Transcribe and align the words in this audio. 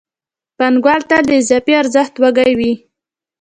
پانګوال 0.57 1.01
تل 1.09 1.23
د 1.27 1.31
اضافي 1.41 1.73
ارزښت 1.81 2.13
وږی 2.23 2.53
وي 2.59 2.73